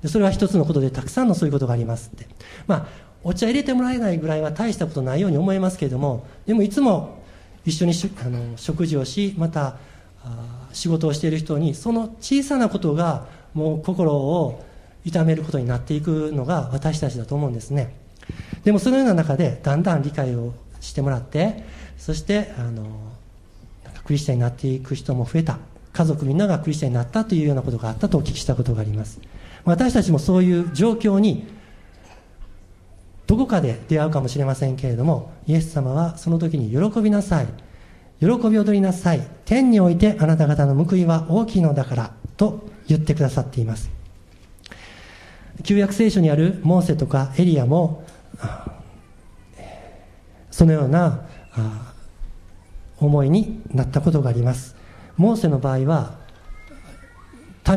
[0.03, 2.27] でそれは一つのことでたくさんのそういうことがありますって。
[2.67, 7.20] まあお茶入れてもらえないぐらいは大したことないように思いますけれどもでもいつも
[7.65, 7.93] 一緒に
[8.25, 9.77] あの食事をしまた
[10.73, 14.65] 仕事をしている人にその小さなことがもう心を
[15.05, 17.95] 痛めることになっていくのが私たちだと思うんですね。
[18.65, 21.65] でもそのような中でだんだん理解をしてもらって
[21.99, 22.87] そしてあの
[24.05, 25.59] クリスチャンになっていく人も増えた。
[25.93, 29.21] 家族みんながクリスチャンになったというようなことがあったとお聞きしたことがあります。
[29.65, 31.47] 私たちもそういう状況に
[33.31, 37.47] どこかで出会うかもしれませんけれどもイエス様はその時に喜びなさい。
[38.19, 39.25] 喜び踊りなさい。
[39.45, 43.89] 天においてあなた方の報いは大きいのだからと言ってくださっています。
[45.63, 48.03] 旧約聖書にあるモーセとかエリアも
[50.51, 51.25] そのような
[52.99, 54.75] 思いになったことがあります。
[55.17, 56.19] モーセの場合は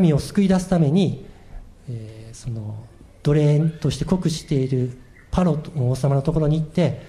[0.02, 1.28] 民を救い出すために、
[1.88, 2.88] えー、その
[3.22, 5.03] 奴隷として酷使している
[5.34, 7.02] パロの王様のところに行って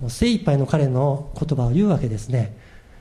[0.00, 2.56] もう精一杯の彼の言葉を言うわけですね。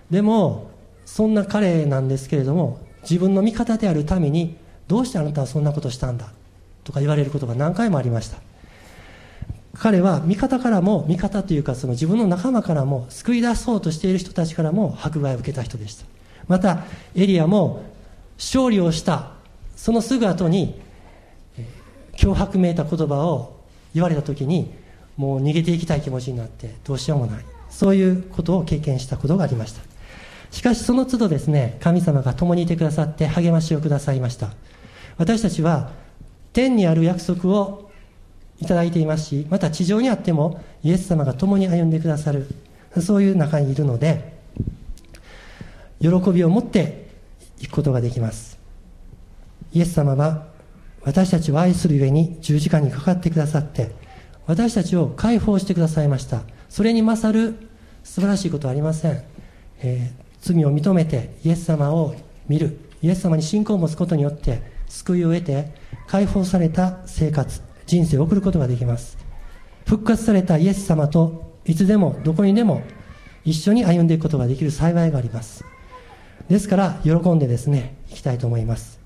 [0.09, 0.71] でも
[1.05, 4.57] そんな彼なんですけれども自分の味方である民に
[4.87, 6.31] どうしてあなたはそんなことしたんだ？
[6.83, 8.37] とか言われることが何回もありました。
[9.75, 16.05] 彼は味方からも味方というかその自分の仲間からも救い出そうとしている人たちからも迫害を受けた人でした。
[16.47, 16.85] また
[17.15, 17.83] エリアも
[18.37, 19.31] 勝利をした
[19.75, 20.81] そのすぐ後に
[22.17, 23.58] 脅迫めいた言葉を
[23.93, 24.73] 言われた時に
[25.17, 27.45] もう逃げていきたい気持ちになってどうしようもない。
[27.69, 29.81] そういうことを経験したことがありました。
[30.51, 34.53] しかしその都度ですね神様が共にいてくださって励ましをくださいました。
[35.17, 35.91] 私たちは
[36.53, 37.91] 天にある約束を
[38.59, 42.47] いただいていますしまた地上にあってもイエス様が共に歩んでくださる
[43.01, 44.33] そういう中にいるので
[46.01, 47.09] 喜びを持って
[47.59, 48.57] いくことができます。
[49.73, 50.47] イエス様は
[51.03, 53.91] 私たちを愛するゆえに十字架にかかってくださって
[54.47, 56.41] 私たちを解放してくださいました。
[56.69, 57.55] それに勝る
[58.03, 59.23] 素晴らしいことはありません、
[59.81, 62.15] えー、罪を認めてイエス様を
[62.47, 62.79] 見る。
[63.01, 65.71] イエス様に信仰を持つことによって救いを得て
[66.07, 69.17] 解放された生活人生を送ることができます。
[69.85, 72.83] 復活されたイエス様といつでもどこにでも
[73.45, 75.63] 一緒に歩んでいくことができる幸いがあります。
[76.49, 78.98] ですから喜んでですねいきたいと思います。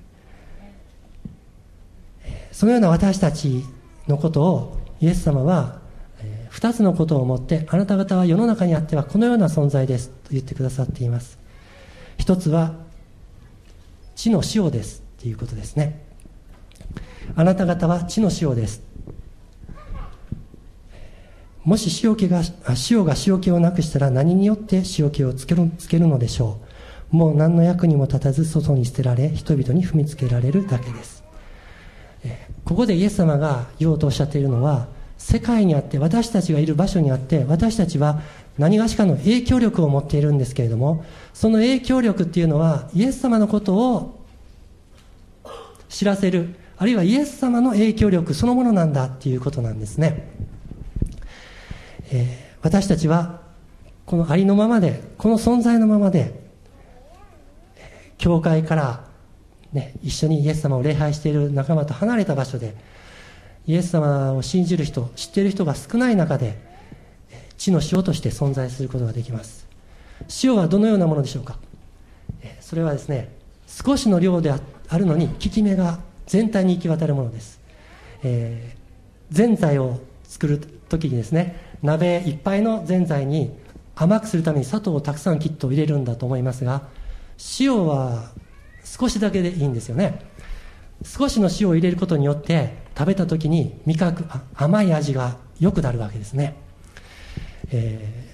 [2.53, 3.65] そのような私たち
[4.07, 5.81] のことをイエス様は
[6.49, 11.39] 二つのことをもってあなた方は世の中にあってはこのような存在ですと言ってくださっています。
[12.17, 12.75] 一つは
[14.15, 16.05] 地の塩ですということですね。
[17.35, 18.81] あなた方は地の塩です。
[21.63, 22.41] もし塩気が
[22.89, 26.59] 塩が塩気をなくしたら何によって塩気をつけるつけるのでしょ
[27.11, 27.15] う。
[27.15, 31.12] もう何の役にも立たず外に捨てられ人々に踏みつけられるだけです。
[32.73, 34.88] ここでイエス様が言おうとおっしゃっているのは
[35.19, 38.21] 世界にあって私たちがいる場所にあって私たちは
[38.57, 41.05] 何がしかの影響力を持っているんですけれども
[41.36, 44.25] その影響力っていうのはイエス様のことを
[45.88, 50.27] 知らせるあるいはイエス様の影響力そのものなんだっていうことなんですね、
[52.12, 53.41] えー、私たちは
[54.07, 56.41] このありのままでこの存在のままで
[58.17, 59.12] 教会から、
[59.73, 62.75] ね、一緒にイエス様を礼拝している仲間と離れた場所で
[63.65, 66.57] イエス様を信じる人知っている人が少ない中で
[67.57, 69.67] 地の塩として存在することができます。
[70.43, 71.57] 塩はどのようなものでしょうか？
[72.62, 73.29] それはですね
[73.67, 74.59] 少しの量であ
[74.97, 77.59] るのに効き目が全体に行き渡るものです、
[78.23, 83.51] えー、ぜんざいを作る時にですね鍋いっぱいのぜんざいに
[83.95, 86.83] 甘くするために砂糖をたくさんきっと入れるんだと思いますが
[87.59, 88.31] 塩は
[88.84, 90.19] 少しだけでいいんですよね。
[91.04, 96.56] 少しの塩を入れることによって食べた時に味覚甘い味が良くなるわけですね、
[97.72, 98.30] え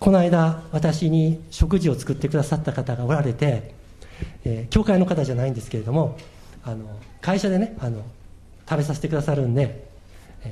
[0.00, 3.74] ー、この間私に食事を作ってくださった方がおられて、
[4.44, 6.16] えー、教会の方じゃないんですけれども
[6.64, 6.86] あの
[7.20, 8.02] 会社でねあの
[8.68, 9.86] 食べさせてくださるんで、
[10.44, 10.48] え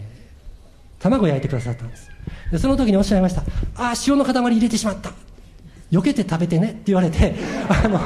[0.99, 2.11] ー、卵焼いてくださったんです。
[2.53, 3.43] でその時におっしゃいました
[3.75, 5.13] 「ああ塩の塊入れてしまった。
[5.91, 7.35] 避けて食べてね」って言われて
[7.69, 8.01] あの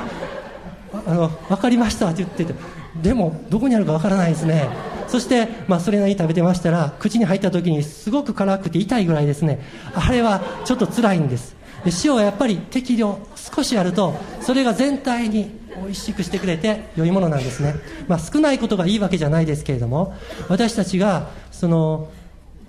[1.06, 2.54] あの分かりましたって言ってて
[3.02, 4.68] でもどこにあるか分からないですね。
[5.08, 9.60] そして、まあ、それなりに食べてましたら口に入った時にすごく辛くて痛いぐらいですね。
[9.94, 11.56] あれはちょっと辛いんです。
[11.84, 17.74] で塩はやっぱり適量少しあるとそれが全体に美味しくしてくれて良いものなんですね、
[18.08, 20.14] まあ、少ないことがいいわけじゃないですけれども
[20.48, 22.10] 私たちがその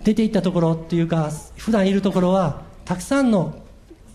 [0.04, 3.56] 出て行ったところっていうか普段いるところはたくさんの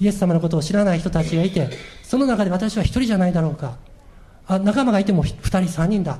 [0.00, 1.70] イエス様のことを知らない人たちがいて
[2.02, 3.76] その中で私は一人じゃないだろうか。
[4.58, 6.18] 仲間がいても2人3人だ。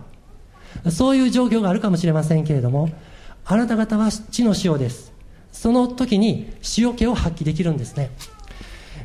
[0.91, 2.89] そういう状況があるかもしれませんけれども
[3.45, 5.13] あなた方は地の塩です。
[5.53, 8.11] その時に塩気を発揮できるんですね。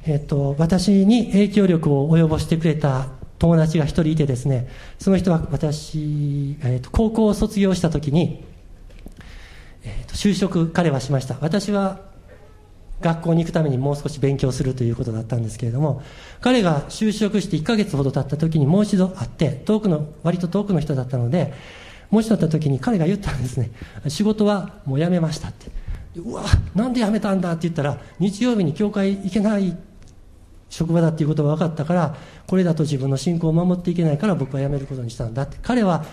[0.06, 3.08] えっと、私に影響力を及ぼしてくれた
[3.40, 4.68] 友達が一人いてですね
[5.00, 8.46] その人は私、えっと、高校を卒業した時に、
[9.84, 11.38] えっと、就職彼はしました。
[11.42, 12.07] 私は
[13.02, 16.02] 学校に行くためにもう少し勉強するということだったんですけれども
[16.42, 21.54] 彼が就職して1ヶ月ほど経った時にもう一度会って遠くの割と遠くの人だったので
[22.10, 23.72] もう一度会った時に彼が言ったんですね。
[24.08, 25.70] 仕事はもう辞めましたって。
[26.16, 29.78] うわなんで辞めたんだって言ったら日曜日に教会行けない
[30.70, 32.16] 職場だっていうことが分かったから
[32.48, 35.58] これだと自分の信仰を守っていけないから僕は辞めることにしたんだって。
[35.62, 36.04] 彼はやっ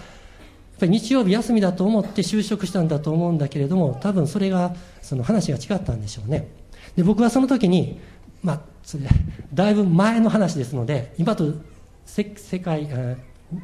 [0.80, 6.63] ぱり日曜日休みだと思って就職したんだと思うんだけれども多分それがその話が違ったんでしょうね。
[6.96, 8.00] で僕はその時に
[8.42, 9.04] まあそれ
[9.52, 11.52] だいぶ前の話ですので今と
[12.04, 12.24] 世
[12.60, 12.88] 界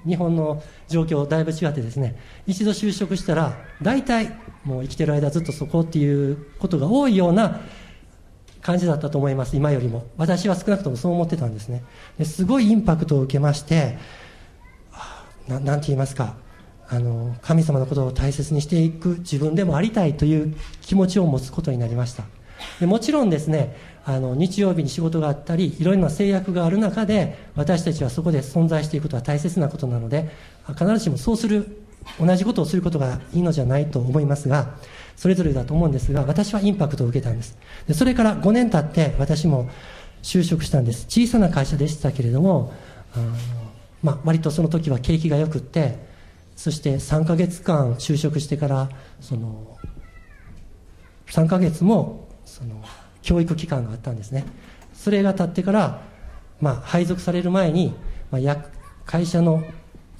[0.06, 2.16] 日本の状況だいぶ違ってですね
[2.46, 7.60] 一度就職したら大体もう生きてる間ずっとそこっていうことが多いような
[8.62, 10.06] 感じだったと思います今よりも。
[10.16, 11.82] 私は少なくともそう思ってたんですね。
[12.18, 13.98] ですごいインパクトを受けまして
[15.48, 16.36] 何て言いますか
[16.88, 22.24] あの神様のことを大切にしていく自分でもありたいという気持ちを持つことになりました。
[22.78, 30.30] でもちろんですねあの日曜日に仕事があったりいろいろな制約がある中で私たちはそこで存在していくことは大切なことなので
[30.66, 31.84] 必ずしもそうする
[32.18, 34.74] 同じことをすることがいいのじゃないと思いますが
[35.16, 37.58] それぞれだと思うんですが私はインパクトを受けたんです。
[37.86, 39.68] でそれから5年経って私も
[40.22, 41.04] 就職したんです。
[41.08, 42.72] 小さな会社でしたけれども
[43.14, 43.32] あの、
[44.02, 45.98] まあ、割とその時は景気がよくって
[46.56, 48.88] そして3ヶ月間就職してから
[49.20, 49.78] その
[51.26, 52.28] 3ヶ月も
[52.60, 52.82] その
[53.22, 54.44] 教育期間があったんですね。
[54.94, 56.02] それが経ってから、
[56.60, 57.94] まあ、配属される前に、
[58.30, 58.56] まあ、
[59.06, 59.64] 会社の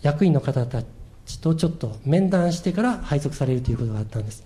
[0.03, 0.83] 役員の方た
[1.27, 4.45] ちとちょっと面談してから配属されるということがあったんです。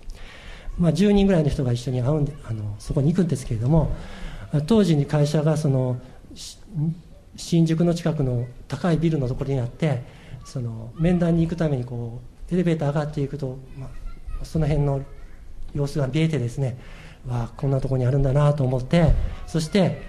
[0.78, 3.94] まあ、10人ぐらいの人が一緒に会うんであのそこに行くんですけれども
[4.66, 6.00] 当時に会社がその
[7.36, 10.02] 新宿の近くの高いビルのところにあって
[10.44, 15.02] その面談に行くためにこうエレベーター上がっていくと、まあ、その辺の
[15.74, 16.76] 様子が見えてですね
[17.28, 19.12] わあこんなとこにあるんだなと思って
[19.46, 20.02] そして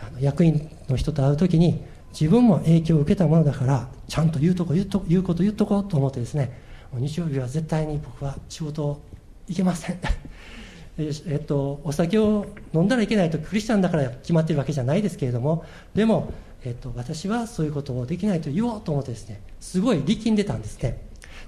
[0.00, 6.52] あの役員の人と会う時に自分も影響を受けたものだからちゃんと言うとこ言うと言うこと言っとこうと思ってですね
[6.94, 9.00] 日曜日は絶対に僕は仕事を
[9.48, 9.98] いけません。
[10.98, 16.30] えっと、お酒を飲んだらいけないとクリスチャンだから決まってるわけじゃないですけれどもでも、
[16.62, 21.00] えっと、私はそういうことをできないと言おうと思ってですねすごい力んでたんですね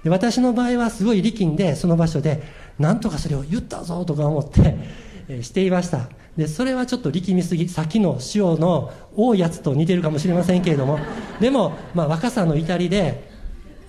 [0.03, 2.41] で私の場合はすごい力んでその場所で
[2.79, 4.75] なんとかそれを言ったぞとか思って、
[5.41, 6.09] していました。
[6.37, 10.99] でそれはちょっと力みすぎさっきの塩の多いやつと似てるかもしれませんけれども。
[11.39, 13.29] でも、まあ、若さの至りで、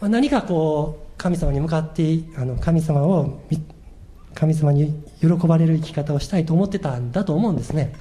[0.01, 3.41] まあ、何かこう神様に向かってあの神様を
[4.35, 7.95] 神様に喜ばれる生き方をしたいと思ってたんだと思うんですね。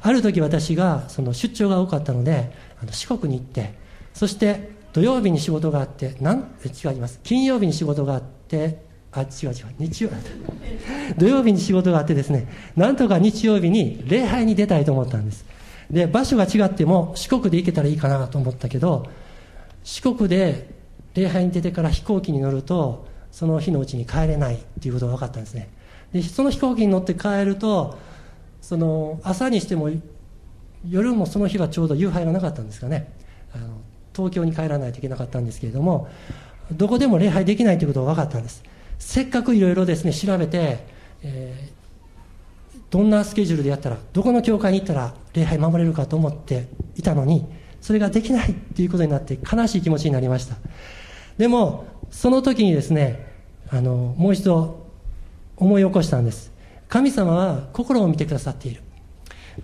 [0.00, 3.74] ある時私がその出張が多かったのであの四国に行って
[4.12, 7.20] そして土曜日に仕事があってなん違います。
[7.22, 8.83] 金曜日に仕事があって
[9.14, 9.54] あ違う違う。
[9.78, 10.10] 日曜
[11.16, 15.44] 土曜日に仕事があってですねなんとか日曜日に礼拝に出たいと思ったんです。
[15.90, 19.06] で場所が違っても四国で行けたらいいかなと思ったけど
[19.84, 20.68] 四国で
[21.14, 25.68] 礼拝に出てから飛行機に乗るとその日のうちに帰れないっていうことが分かったんですね。
[26.12, 27.98] でその飛行機に乗って帰ると
[28.60, 29.90] その朝にしても
[30.88, 33.12] 夜もその日はちょうど夕飯がなかったんですかね。
[33.54, 33.80] あの
[34.14, 36.08] 東京に帰らないといけなかったんですけれども
[36.72, 38.62] どこでも礼拝できないということが分かったんです。
[39.04, 40.78] せっかくいろいろですね調べて、
[41.22, 47.46] えー、どんなスケジュールでやったらどこの教会に行ったら礼拝守れるかと思っていたのに
[47.82, 50.56] それができないっていうことになって悲しい気持ちになりました。
[51.36, 53.26] でもその時にですね
[53.70, 54.86] あのもう一度
[55.56, 56.50] 思い起こしたんです。
[56.88, 58.80] 神様は心を見てくださっている。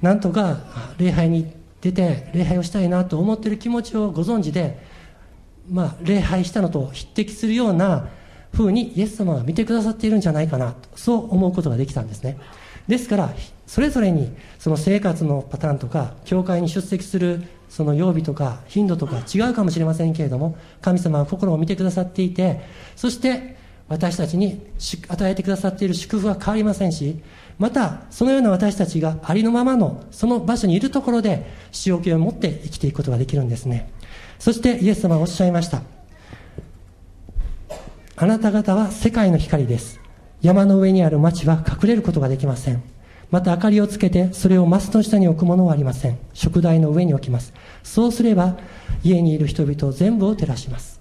[0.02, 0.58] なんとか
[0.98, 4.78] 礼拝に出て礼拝をしたいなと思っている気持ちをご存知で
[5.70, 8.08] まあ、礼拝したのと匹敵するような
[8.52, 12.38] 風にイエス様が見てくださっているんじゃないかなとそう思うことができたんですね。
[12.88, 13.34] ですから
[13.66, 22.60] それぞれにその生活のパターンとか教会に出席するその曜日とか頻度とか違うかもしれませんけれども神様は心を見てくださっていて
[22.96, 23.56] そして
[23.88, 24.60] 私たちに
[25.08, 27.20] 与えてくださっている祝福は変わりませんし
[27.58, 31.46] またそのような私たちがありのままのその場所にいるところで
[31.86, 33.92] 塩気を持って生きていくことができるんですね。
[34.38, 35.99] そしてイエス様はおっしゃいました。
[38.22, 39.98] あなた方は世界の光です。
[40.42, 42.82] 山の上にある町は隠れることができません。
[43.30, 46.18] また明かりをつけてそれをマスの下に置くものはありません。
[46.34, 47.54] 食台の上に置きます。
[47.82, 48.58] そうすれば
[49.02, 51.00] 家にいる人々を全部を照らします。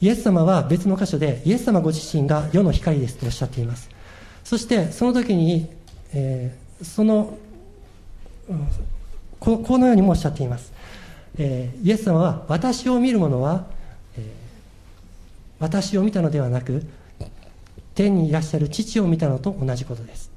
[0.00, 3.90] イエス様は別の箇所でイエス様ご自身が世の光ですとおっしゃっています。
[4.42, 5.70] そしてその時に、
[6.12, 7.38] えー、その、
[9.38, 10.72] ここのようにもおっしゃっています、
[11.38, 13.78] えー、イエス様は私を見る者は、
[15.60, 16.82] 私を見たのではなく
[17.94, 20.32] 天にいらっしゃる父を見たのと同じことです。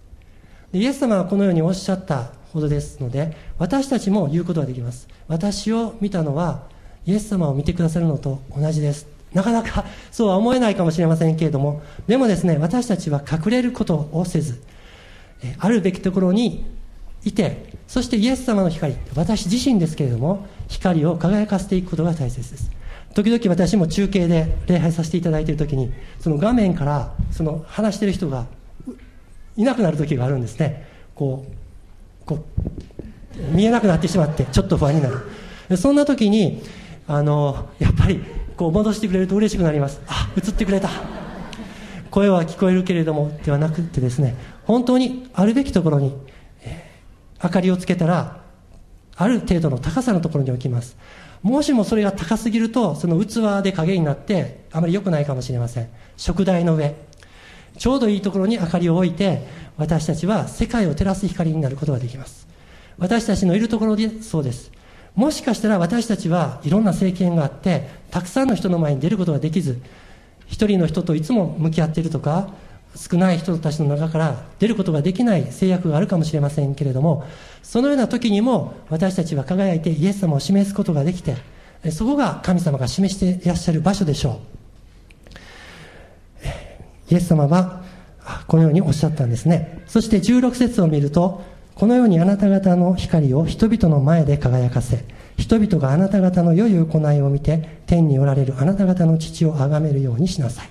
[0.74, 5.08] イエス様はこのようにおっしゃったほどですので私たちも言うことができます。
[5.28, 6.68] 私を見たのは
[7.06, 9.08] イエス様を見てくださるのと同じです。
[9.34, 14.62] なかなか そうは思えないかもしれませんけれどもでもですね私たちは隠れることをせず
[15.58, 16.66] あるべきところに
[17.24, 22.83] いてそしてイエス様の光私自身ですけれども光を輝かせていくことが大切です。
[23.14, 28.47] 時々私も中継で礼拝させていただいている時にその画面からその話している人が
[29.55, 30.88] いなくなる時があるんですね。
[31.16, 31.45] こ
[32.24, 35.78] うこう見えなくなってしまってちょっと不安になる。
[35.78, 36.61] そんな時に
[37.07, 38.24] あのやっぱり
[38.57, 40.01] こう戻してくれると嬉しくなります。
[40.07, 40.89] あ映ってくれた。
[42.09, 44.36] 声は聞こえるけれどもではなくてですね
[44.66, 46.16] 本当にあるべきところに、
[46.61, 48.39] えー、明かりをつけたら
[49.16, 50.95] ある程度の高さのところに置きます。
[51.44, 55.89] もしもそれが高すぎるとその器で影になってあまり良くないかもしれません。
[56.18, 56.96] 食台の上。
[57.78, 59.46] ちょうどいいところに明かりを置いて
[59.78, 62.48] 私たちは世界を照らす光になることができます。
[62.98, 64.72] 私たちのいるところでそうです。
[65.16, 69.80] もしかしたら私たちはいろんな政権があってたくさんの人の前に出ることができず
[70.48, 72.54] 一人の人といつも向き合っているとか
[72.96, 77.26] 少ない人たちの中から出ることができない制約があるかもしれませんけれども
[77.64, 81.36] そのような時にも私たちは輝いてイエス様を示すことができて
[81.91, 84.54] そこが神様が示していらっしゃる場所でしょう。
[87.12, 87.84] イエス様は
[88.48, 89.84] このようにおっしゃったんですね。
[89.86, 91.44] そして16節を見ると
[91.76, 95.04] このようにあなた方の光を人々の前で輝かせ
[95.38, 100.70] 人々があなた方の良い行いを見て天におられるあなた方の父を崇めるようにしなさい。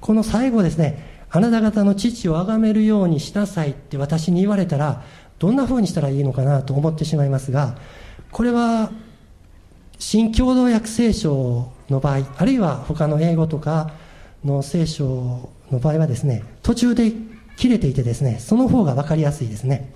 [0.00, 5.02] この最後ですねあなた方の父を崇めるようにしなさいって私に言われたら
[5.38, 7.76] どんな風にしたらいいのかなと思ってしまいますが
[8.32, 8.90] これは
[9.98, 13.92] 新共同訳聖書の場合あるいは他の英語とか
[14.44, 17.12] の聖書の場合はですね途中で
[17.56, 19.92] 切れていてですねその方が分かりやすいですね。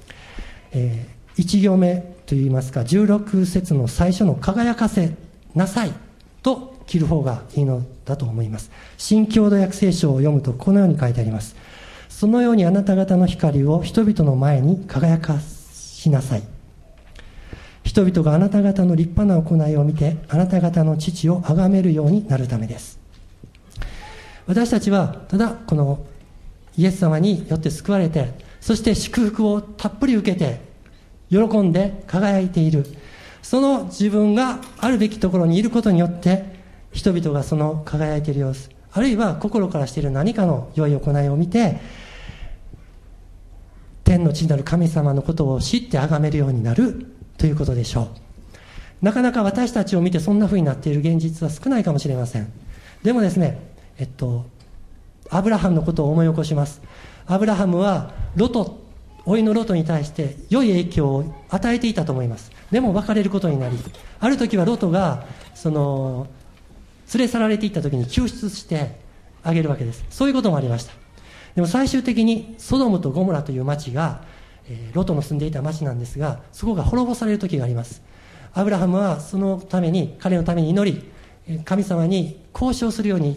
[0.73, 5.15] えー、1行目といいますか16節の最初の「輝かせ
[5.55, 5.93] なさい」
[6.43, 8.71] と切る方がいいのだと思います。
[8.97, 11.57] 新共同訳聖書を読むとこのように書いてあります。
[12.09, 16.43] そのようにあなた方の光を人々の前に輝かしなさい。
[17.85, 22.99] 人々があなた方の立派な行いを見てあなた方の父を崇めるようになるためです。
[24.47, 26.05] 私たちはただこの
[26.77, 30.61] イエス様によって救われてそして祝福をたっぷり受けて
[31.29, 32.87] 喜んで輝いている。
[33.43, 36.52] その自分があるべきところにいることによって
[36.93, 38.71] 人々がその輝いている様子。
[38.93, 41.81] あるいは心からしている何かの良い行いを見て
[44.05, 47.07] 天の地になる神様のことを知って崇めるようになる
[47.39, 48.07] ということでしょう。
[49.05, 52.53] なかなか私たちを見てそんな風になっている現実は少ないかもしれません。
[53.03, 53.59] でもですね
[53.99, 54.45] えっと
[55.31, 56.83] アブラハムのことを思い起こします。
[57.27, 58.83] アブラハムはロト
[59.25, 62.53] 老いのロトに対して良い影響を与えていたと思います。
[62.71, 63.79] でも別れることになり
[64.21, 65.25] ある時はロトが
[65.55, 66.27] その
[67.15, 68.97] 連れ去られていった時に救出して
[69.43, 70.05] あげるわけです。
[70.11, 70.93] そういうこともありました。
[71.55, 74.23] でも最終的にソドムとゴモラという町が、
[74.69, 78.03] えー、ロトの住んでいた町なんですがそこが滅ぼされる時があります。
[78.55, 83.37] アブラハムはそのために彼のために祈り神様に交渉するように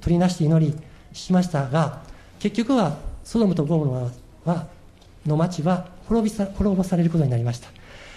[0.00, 0.74] 取りなして祈り
[1.12, 2.02] しましたが
[2.38, 4.10] 結局はソドムとゴモ
[4.46, 4.66] ラは
[5.26, 7.68] の町は滅びさ滅ぼされることになりました。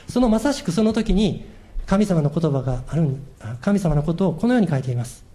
[0.07, 1.45] そのまさしくその時に
[1.88, 3.15] 神様の言葉がある
[3.61, 5.25] 神様のことをこのように書いています。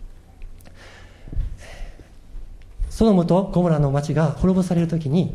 [2.90, 5.34] ソドムとゴモラの町が滅ぼされる時に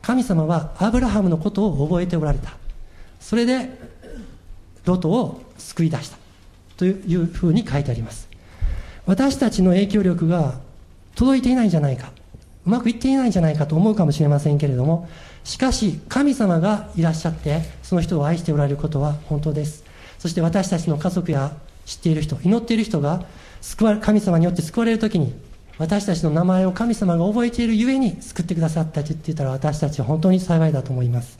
[0.00, 2.56] 神様はアブラハムのことを覚えておられた。
[3.20, 3.68] それで
[4.84, 6.16] ロトを救い出した。
[6.78, 8.28] というふうに書いてあります。
[9.06, 10.58] 私たちの影響力が
[11.14, 12.10] 届いていないんじゃないか。
[12.66, 15.08] うまくいっていないんじゃないかと思うかもしれませんけれども
[15.44, 19.84] しかし神様がいらっしゃってその人を愛しておられることは本当です。
[20.18, 23.24] そして私たちの家族や知っている人祈っている人が
[23.60, 25.34] 救わ神様によって救われる時に
[25.78, 31.38] 私たちの名前を神様が覚えているゆえに救ってくださったと言ってたら私たちは本当に幸いだと思います。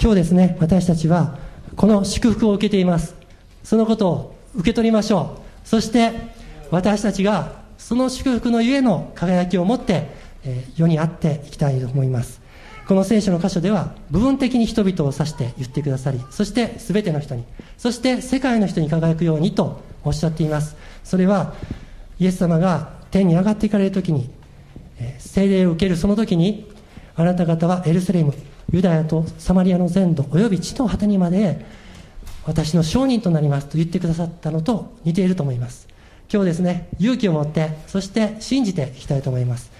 [0.00, 1.38] 今日ですね私たちは
[1.76, 3.14] この祝福を受けています。
[3.62, 5.68] そのことを受け取りましょう。
[5.68, 6.12] そして
[6.70, 10.08] 私たちがその祝福のゆえの輝きを持って、
[10.44, 12.43] え世にあっていきたいと思います。
[12.86, 17.44] この聖書の箇所では部分的に人々を指して言ってくださりそして全ての人に
[17.78, 20.76] そして世界の人に輝くようにとおっしゃっています。
[21.02, 21.54] それは
[22.18, 24.30] イエス様が天に上がっていかれる時に、
[24.98, 26.70] え聖霊を受けるその時に
[27.16, 28.34] あなた方はエルサレム
[28.70, 31.64] ユダヤとサマリアの全土および地の果てにまで
[32.44, 35.88] 私の証人となりますと言ってくださったのと似ていると思います。
[36.32, 39.72] 今日ですね勇気を持ってそして信じていきたいと思います。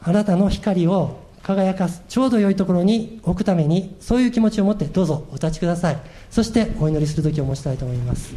[0.00, 5.98] あなたの光を輝かすちょうど良いところに置くためにそういう気持ちを持ってどうぞお立ちください。
[6.30, 8.32] そしてお祈りする時を持ちたいと思います。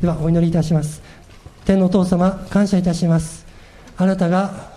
[0.00, 1.02] ではお祈りいたします。
[1.64, 3.46] 天のお父様感謝いたします。
[3.96, 4.70] あなたが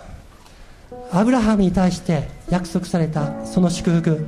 [1.10, 4.26] アブラハムに対して約束されたその祝福。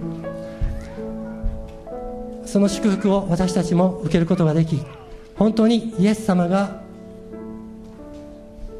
[2.47, 4.80] その祝福を私たちも受けることができ
[5.34, 6.86] 本当にイエス様が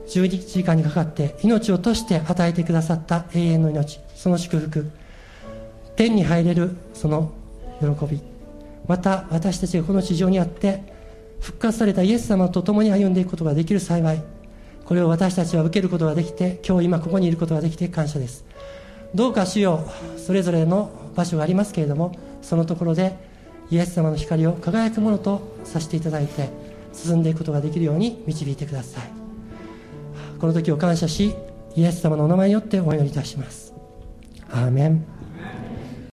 [0.09, 4.91] 12時間にかかって命を賭して与えてくださった永遠の命その祝福。
[5.97, 7.33] 天に入れるその
[7.81, 8.21] 喜び。
[8.87, 10.83] また私たちがこの地上にあって
[11.41, 14.23] 復活されたイエス様と共に歩んでいくことができる幸い
[14.85, 18.45] これを私たちは受けることができて今日今ここにいることができて感謝です。
[19.15, 23.17] どうか主よそれぞれの場所がありますけれどもそのところで
[23.71, 26.51] イエス様の光を輝くものとさせていただいて
[26.93, 29.26] 進んでいくことができるように導いてください。
[30.47, 31.34] この時を感謝し
[31.74, 33.74] イエス様のお名前によってお祈りいたします。
[34.49, 35.16] アーメン。